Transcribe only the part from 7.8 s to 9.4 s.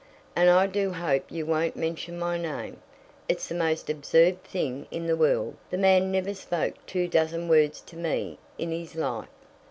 to me in his life."